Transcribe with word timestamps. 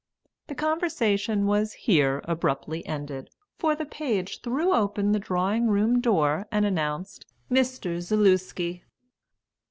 The 0.47 0.55
conversation 0.55 1.45
was 1.45 1.73
here 1.73 2.21
abruptly 2.23 2.83
ended, 2.87 3.29
for 3.59 3.75
the 3.75 3.85
page 3.85 4.41
threw 4.41 4.73
open 4.73 5.11
the 5.11 5.19
drawing 5.19 5.67
room 5.67 5.99
door 6.01 6.47
and 6.51 6.65
announced 6.65 7.23
'Mr. 7.51 8.01
Zaluski.' 8.01 8.83